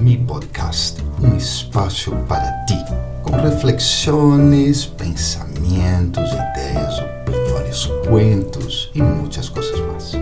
Mi 0.00 0.16
Podcast, 0.16 0.96
um 1.22 1.36
espaço 1.36 2.10
para 2.26 2.64
ti, 2.64 2.78
com 3.22 3.32
reflexões, 3.32 4.86
pensamentos, 4.86 6.24
ideias, 6.32 6.98
opiniões, 6.98 7.86
cuentos 8.08 8.90
e 8.94 9.02
muitas 9.02 9.50
coisas 9.50 9.78
mais. 9.80 10.12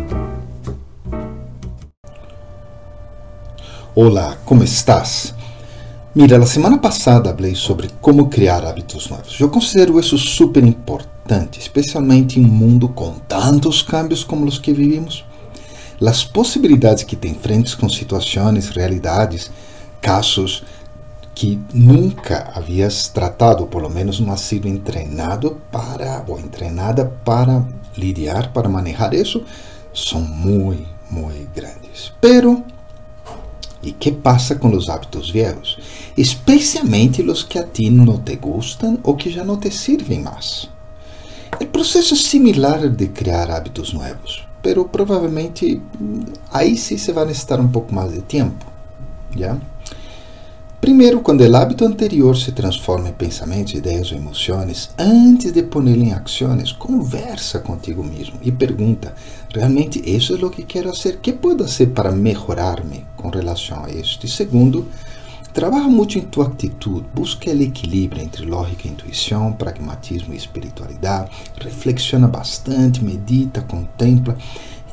Olá, 3.94 4.36
como 4.44 4.64
estás? 4.64 5.32
Mira, 6.12 6.38
a 6.38 6.46
semana 6.46 6.78
passada 6.78 7.32
falei 7.32 7.54
sobre 7.54 7.88
como 8.00 8.28
criar 8.28 8.64
hábitos 8.64 9.08
novos. 9.08 9.38
Eu 9.38 9.48
considero 9.48 10.00
isso 10.00 10.18
super 10.18 10.64
importante, 10.64 11.60
especialmente 11.60 12.40
em 12.40 12.44
um 12.44 12.48
mundo 12.48 12.88
com 12.88 13.12
tantos 13.28 13.80
cambios 13.80 14.24
como 14.24 14.44
os 14.44 14.58
que 14.58 14.72
vivimos 14.72 15.24
as 16.06 16.22
possibilidades 16.22 17.02
que 17.02 17.16
tem 17.16 17.34
frentes 17.34 17.74
com 17.74 17.88
situações, 17.88 18.68
realidades, 18.68 19.50
casos 20.00 20.64
que 21.34 21.60
nunca 21.72 22.50
havias 22.54 23.08
tratado, 23.08 23.62
ou 23.62 23.68
pelo 23.68 23.88
menos 23.88 24.18
não 24.18 24.32
ha 24.32 24.36
sido 24.36 24.76
treinado 24.80 25.60
para 25.70 26.24
ou 26.26 26.36
treinada 26.42 27.12
para 27.24 27.64
lidiar, 27.96 28.52
para 28.52 28.68
manejar 28.68 29.14
isso, 29.14 29.44
são 29.94 30.20
muito, 30.20 30.86
muito 31.10 31.48
grandes. 31.54 32.12
Pero 32.20 32.64
e 33.80 33.92
que 33.92 34.10
passa 34.10 34.56
com 34.56 34.74
os 34.76 34.88
hábitos 34.88 35.30
viejos? 35.30 35.78
Especialmente 36.16 37.22
os 37.22 37.44
que 37.44 37.58
a 37.58 37.62
ti 37.62 37.88
não 37.90 38.18
te 38.18 38.34
gustam 38.34 38.98
ou 39.04 39.14
que 39.14 39.30
já 39.30 39.44
não 39.44 39.56
te 39.56 39.70
servem 39.70 40.20
mais. 40.20 40.68
O 41.60 41.66
processo 41.66 42.14
é 42.14 42.16
similar 42.16 42.88
de 42.88 43.06
criar 43.08 43.50
hábitos 43.50 43.92
novos 43.92 44.48
pero 44.62 44.84
provavelmente 44.84 45.80
aí 46.52 46.76
sim 46.76 46.96
se 46.96 47.12
vai 47.12 47.24
necessitar 47.24 47.60
um 47.60 47.68
pouco 47.68 47.94
mais 47.94 48.12
de 48.12 48.22
tempo. 48.22 48.66
já? 49.36 49.56
Primeiro, 50.80 51.20
quando 51.20 51.40
o 51.40 51.56
hábito 51.56 51.84
anterior 51.84 52.36
se 52.36 52.52
transforma 52.52 53.08
em 53.08 53.12
pensamentos, 53.12 53.74
ideias 53.74 54.12
ou 54.12 54.18
emoções, 54.18 54.90
antes 54.96 55.52
de 55.52 55.62
pô-lo 55.64 55.88
em 55.88 56.12
ações, 56.12 56.70
conversa 56.70 57.58
contigo 57.58 58.02
mesmo 58.04 58.38
e 58.42 58.52
pergunta: 58.52 59.12
realmente 59.52 60.00
isso 60.04 60.34
é 60.34 60.44
o 60.44 60.50
que 60.50 60.62
quero 60.62 60.94
fazer? 60.94 61.16
O 61.16 61.18
que 61.18 61.32
posso 61.32 61.58
fazer 61.58 61.86
para 61.88 62.12
melhorar-me 62.12 63.04
com 63.16 63.28
relação 63.28 63.84
a 63.84 63.90
isto? 63.90 64.24
E 64.24 64.28
segundo, 64.28 64.86
Trabalha 65.52 65.88
muito 65.88 66.16
em 66.16 66.22
tua 66.22 66.46
atitude, 66.46 67.06
busca 67.12 67.50
o 67.50 67.62
equilíbrio 67.62 68.22
entre 68.22 68.44
lógica 68.44 68.86
e 68.86 68.90
intuição, 68.92 69.52
pragmatismo 69.52 70.32
e 70.32 70.36
espiritualidade, 70.36 71.30
reflexiona 71.60 72.28
bastante, 72.28 73.02
medita, 73.02 73.62
contempla. 73.62 74.36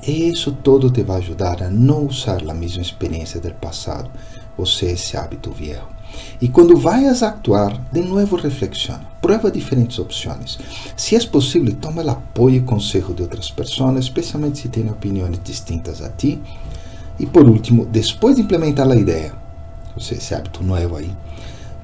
Isso 0.07 0.51
todo 0.51 0.91
te 0.91 1.01
vai 1.01 1.17
ajudar 1.17 1.63
a 1.63 1.69
não 1.69 2.05
usar 2.05 2.41
a 2.47 2.53
mesma 2.53 2.81
experiência 2.81 3.41
do 3.41 3.51
passado, 3.55 4.09
ou 4.55 4.65
seja, 4.65 4.93
esse 4.93 5.17
hábito 5.17 5.51
viejo. 5.51 5.95
E 6.39 6.47
quando 6.47 6.77
vayas 6.77 7.23
a 7.23 7.29
actuar, 7.29 7.75
de 7.91 8.01
novo 8.01 8.35
reflexiona, 8.35 9.03
prueba 9.19 9.49
diferentes 9.49 9.97
opções. 9.97 10.59
Se 10.95 11.15
é 11.15 11.25
possível, 11.25 11.75
toma 11.81 12.03
o 12.03 12.09
apoio 12.09 12.57
e 12.57 12.61
consejo 12.61 13.13
de 13.13 13.23
outras 13.23 13.49
pessoas, 13.49 13.97
especialmente 13.97 14.59
se 14.59 14.69
têm 14.69 14.89
opiniões 14.89 15.39
distintas 15.43 16.01
a 16.01 16.09
ti. 16.09 16.39
E 17.19 17.25
por 17.25 17.49
último, 17.49 17.85
depois 17.85 18.35
de 18.35 18.43
implementar 18.43 18.89
a 18.89 18.95
ideia, 18.95 19.33
esse 19.97 20.35
hábito 20.35 20.63
novo 20.63 20.97
aí. 20.97 21.11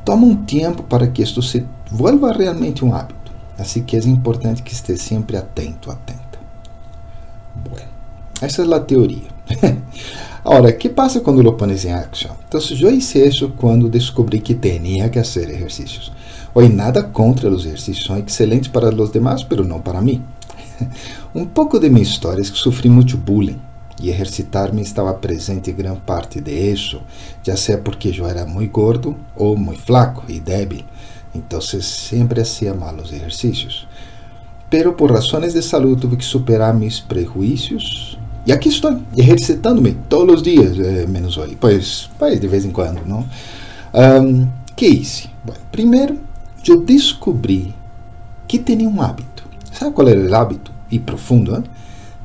Toma 0.06 0.28
um 0.28 0.36
tempo 0.36 0.84
para 0.84 1.08
que 1.08 1.24
isto 1.24 1.42
se 1.42 1.66
vuelva 1.90 2.32
realmente 2.32 2.86
um 2.86 2.94
hábito. 2.94 3.32
Assim 3.58 3.84
que 3.84 3.96
é 3.96 4.00
importante 4.02 4.62
que 4.62 4.74
esteja 4.74 5.02
sempre 5.02 5.38
atento, 5.38 5.90
atenta. 5.90 6.21
Essa 8.42 8.64
é 8.64 8.74
a 8.74 8.80
teoria. 8.80 9.30
Agora, 10.44 10.70
o 10.70 10.76
que 10.76 10.90
passa 10.90 11.20
quando 11.20 11.44
lo 11.44 11.54
pones 11.54 11.86
em 11.86 11.94
ação? 11.94 12.36
Então, 12.48 12.60
eu 12.80 12.92
hice 12.92 13.20
isso 13.20 13.54
quando 13.56 13.88
descobri 13.88 14.40
que 14.40 14.56
tinha 14.56 15.08
que 15.10 15.24
fazer 15.24 15.52
exercícios. 15.52 16.12
Hoje, 16.56 16.70
nada 16.70 17.04
contra 17.04 17.52
os 17.52 17.66
exercícios, 17.66 18.08
são 18.08 18.18
excelentes 18.18 18.68
para 18.68 18.90
os 18.90 19.12
demais, 19.12 19.46
mas 19.48 19.68
não 19.68 19.80
para 19.80 20.02
mim. 20.02 20.24
um 21.36 21.46
pouco 21.46 21.80
de 21.80 21.88
minha 21.88 22.02
história 22.02 22.42
é 22.42 22.44
que 22.44 22.58
sofri 22.58 22.90
muito 22.90 23.16
bullying 23.16 23.62
e 24.02 24.10
exercitar-me 24.10 24.82
estava 24.82 25.14
presente 25.14 25.70
em 25.70 25.76
grande 25.76 26.00
parte 26.00 26.42
de 26.42 26.52
isso, 26.52 27.00
já 27.44 27.54
porque 27.78 28.12
eu 28.18 28.26
era 28.26 28.44
muito 28.48 28.72
gordo 28.72 29.16
ou 29.36 29.56
muito 29.56 29.84
flaco 29.84 30.24
e 30.28 30.40
débil, 30.40 30.84
então 31.36 31.62
sempre 31.62 32.42
hacía 32.42 32.74
mal 32.74 32.96
os 32.96 33.14
exercícios. 33.14 33.88
Pero 34.72 34.94
por 34.94 35.12
razões 35.12 35.54
de 35.54 35.62
saúde 35.62 36.02
tive 36.02 36.18
que 36.18 36.26
superar 36.26 36.74
meus 36.74 37.00
prejuízos 37.00 38.18
e 38.46 38.52
aqui 38.52 38.70
estou, 38.70 39.02
exercitando-me 39.16 39.94
todos 40.10 40.36
os 40.36 40.44
dias, 40.44 40.78
eh, 40.80 41.06
menos 41.08 41.38
hoje, 41.38 41.56
pois, 41.60 42.10
pois 42.18 42.40
de 42.40 42.48
vez 42.48 42.66
em 42.66 42.72
quando, 42.72 43.06
não? 43.06 43.26
Um, 43.94 44.48
hice? 44.80 45.30
Bom, 45.44 45.54
primeiro, 45.72 46.20
eu 46.68 46.82
descobri 46.82 47.76
que 48.48 48.58
tinha 48.58 48.90
um 48.90 49.02
hábito. 49.02 49.48
Sabe 49.72 49.94
qual 49.94 50.08
era 50.08 50.20
o 50.20 50.36
hábito? 50.36 50.72
E 50.90 51.00
profundo, 51.00 51.64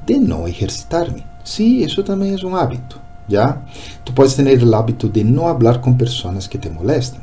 de 0.06 0.18
não 0.18 0.48
exercitar-me. 0.48 1.24
Sí, 1.44 1.82
eso 1.84 2.02
también 2.02 2.34
es 2.34 2.42
un 2.42 2.54
hábito, 2.54 2.98
¿ya? 3.28 3.62
Tú 4.02 4.12
puedes 4.12 4.34
tener 4.34 4.58
el 4.58 4.74
hábito 4.74 5.08
de 5.08 5.22
no 5.22 5.48
hablar 5.48 5.80
con 5.80 5.96
personas 5.96 6.48
que 6.48 6.58
te 6.58 6.70
molesten. 6.70 7.20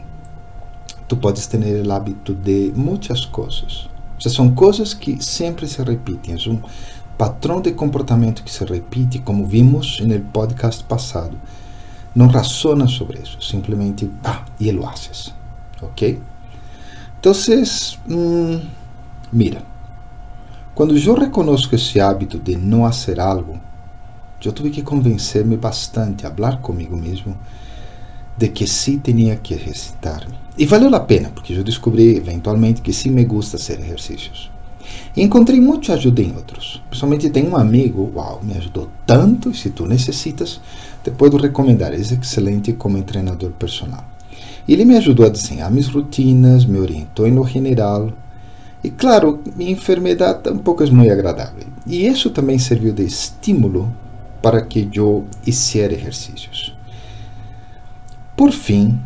Tú 1.07 1.19
puedes 1.19 1.47
tener 1.49 1.75
el 1.75 1.91
hábito 1.91 2.33
de 2.33 2.71
muchas 2.75 3.25
cosas. 3.27 3.89
O 4.17 4.21
sea, 4.21 4.31
son 4.31 4.55
cosas 4.55 4.95
que 4.95 5.21
siempre 5.21 5.67
se 5.67 5.81
un 5.81 6.63
patrón 7.17 7.61
de 7.61 7.75
comportamiento 7.75 8.43
que 8.43 8.51
se 8.51 8.65
repite, 8.65 9.23
como 9.23 9.45
vimos 9.45 9.99
el 10.01 10.21
podcast 10.21 10.83
pasado. 10.83 11.31
No 12.15 12.27
razonas 12.27 12.91
sobre 12.91 13.21
eso, 13.21 13.41
simplemente, 13.41 14.09
ah, 14.23 14.45
y 14.59 14.71
lo 14.71 14.87
haces. 14.87 15.33
¿Ok? 15.81 16.19
Entonces, 17.15 17.97
mmm, 18.07 18.57
mira, 19.31 19.63
cuando 20.73 20.95
yo 20.95 21.15
reconozco 21.15 21.75
ese 21.75 22.01
hábito 22.01 22.37
de 22.37 22.57
no 22.57 22.85
hacer 22.85 23.19
algo, 23.19 23.59
eu 24.45 24.51
tive 24.51 24.69
que 24.69 24.81
convencer-me 24.81 25.55
bastante, 25.55 26.23
falar 26.23 26.59
comigo 26.59 26.97
mesmo, 26.97 27.37
de 28.37 28.49
que 28.49 28.67
sim 28.67 28.99
tinha 28.99 29.37
que 29.37 29.53
exercitar-me. 29.53 30.35
E 30.57 30.65
valeu 30.65 30.93
a 30.93 30.99
pena, 30.99 31.29
porque 31.29 31.53
eu 31.53 31.63
descobri 31.63 32.17
eventualmente 32.17 32.81
que 32.81 32.91
sim 32.91 33.09
me 33.09 33.23
gusta 33.23 33.57
fazer 33.57 33.79
exercícios. 33.79 34.51
E 35.15 35.21
encontrei 35.21 35.59
muita 35.59 35.93
ajuda 35.93 36.21
em 36.21 36.35
outros. 36.35 36.81
Principalmente 36.89 37.29
tem 37.29 37.47
um 37.47 37.55
amigo, 37.55 38.11
uau, 38.15 38.41
me 38.43 38.57
ajudou 38.57 38.89
tanto, 39.05 39.53
se 39.53 39.69
tu 39.69 39.85
necessitas, 39.85 40.59
te 41.03 41.11
posso 41.11 41.37
recomendar, 41.37 41.93
é 41.93 41.97
excelente 41.97 42.73
como 42.73 43.01
treinador 43.03 43.51
personal. 43.51 44.03
Ele 44.67 44.85
me 44.85 44.95
ajudou 44.95 45.25
a 45.25 45.29
desenhar 45.29 45.69
minhas 45.69 45.87
rotinas, 45.87 46.65
me 46.65 46.79
orientou 46.79 47.27
lo 47.27 47.45
general. 47.45 48.11
E 48.83 48.89
claro, 48.89 49.41
minha 49.55 49.71
enfermidade 49.71 50.43
tampouco 50.43 50.83
é 50.83 50.89
muito 50.89 51.11
agradável. 51.11 51.67
E 51.85 52.07
isso 52.07 52.29
também 52.29 52.57
serviu 52.57 52.93
de 52.93 53.03
estímulo 53.03 53.93
para 54.41 54.61
que 54.61 54.89
eu 54.93 55.25
hiciera 55.45 55.93
exercícios. 55.93 56.75
Por 58.35 58.51
fim, 58.51 58.99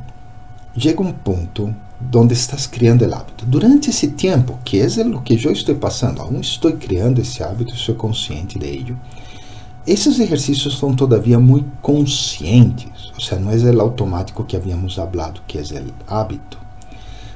chega 0.75 1.01
um 1.01 1.11
ponto 1.11 1.75
onde 2.13 2.33
estás 2.33 2.67
criando 2.67 3.05
o 3.05 3.13
hábito. 3.13 3.45
Durante 3.45 3.89
esse 3.89 4.09
tempo, 4.09 4.59
que 4.63 4.79
é 4.79 4.85
o 4.85 5.21
que 5.21 5.33
eu 5.45 5.51
estou 5.51 5.75
passando, 5.75 6.21
aún 6.21 6.39
estou 6.39 6.71
criando 6.73 7.19
esse 7.19 7.43
hábito, 7.43 7.75
sou 7.75 7.95
consciente 7.95 8.59
de 8.59 8.67
ello. 8.67 8.99
Esses 9.85 10.19
exercícios 10.19 10.77
são 10.77 10.93
todavia 10.93 11.39
muito 11.39 11.69
conscientes, 11.81 13.11
ou 13.13 13.21
seja, 13.21 13.39
não 13.39 13.51
é 13.51 13.55
o 13.55 13.81
automático 13.81 14.43
que 14.43 14.57
havíamos 14.57 14.95
falado, 14.95 15.41
que 15.47 15.57
é 15.57 15.61
o 15.61 16.13
hábito. 16.13 16.57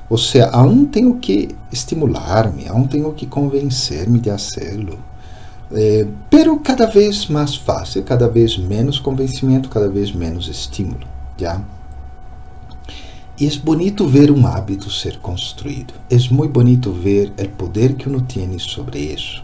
Ou 0.10 0.18
seja, 0.18 0.50
aún 0.50 0.86
tenho 0.86 1.16
que 1.16 1.56
estimular-me, 1.72 2.68
aún 2.68 2.88
tenho 2.88 3.14
que 3.14 3.26
convencer-me 3.26 4.20
de 4.20 4.30
fazê-lo 4.30 5.12
é, 5.74 6.06
pero 6.30 6.58
cada 6.60 6.86
vez 6.86 7.28
mais 7.28 7.56
fácil, 7.56 8.04
cada 8.04 8.28
vez 8.28 8.58
menos 8.58 9.00
convencimento, 9.00 9.70
cada 9.70 9.88
vez 9.88 10.12
menos 10.12 10.50
estímulo, 10.50 11.08
já? 11.38 11.62
E 13.42 13.48
é 13.48 13.58
bonito 13.58 14.06
ver 14.06 14.30
um 14.30 14.46
hábito 14.46 14.92
ser 14.92 15.18
construído. 15.18 15.96
É 16.12 16.16
muito 16.32 16.52
bonito 16.52 16.92
ver 16.92 17.34
o 17.40 17.50
poder 17.58 17.96
que 17.96 18.08
uno 18.08 18.22
tem 18.22 18.60
sobre 18.60 19.00
isso. 19.00 19.44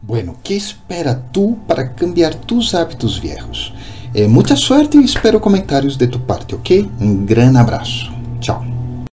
Bueno, 0.00 0.36
que 0.44 0.54
espera 0.54 1.12
tu 1.32 1.58
para 1.66 1.88
cambiar 1.88 2.36
tus 2.36 2.72
hábitos 2.72 3.18
viejos? 3.18 3.74
Eh, 4.14 4.28
muita 4.28 4.54
sorte 4.54 4.96
e 4.96 5.04
espero 5.04 5.40
comentários 5.40 5.96
de 5.96 6.06
tu 6.06 6.20
parte, 6.20 6.54
ok? 6.54 6.88
Um 7.00 7.26
grande 7.26 7.58
abraço. 7.58 8.21